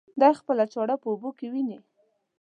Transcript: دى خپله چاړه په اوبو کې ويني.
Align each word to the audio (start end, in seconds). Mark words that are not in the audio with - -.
دى 0.19 0.29
خپله 0.39 0.65
چاړه 0.73 0.95
په 1.01 1.07
اوبو 1.11 1.29
کې 1.37 1.47
ويني. 1.51 1.77